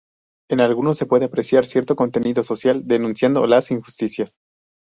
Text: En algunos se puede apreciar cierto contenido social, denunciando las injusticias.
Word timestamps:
En 0.49 0.61
algunos 0.61 0.97
se 0.97 1.05
puede 1.05 1.25
apreciar 1.25 1.67
cierto 1.67 1.95
contenido 1.95 2.41
social, 2.41 2.87
denunciando 2.87 3.45
las 3.45 3.69
injusticias. 3.69 4.39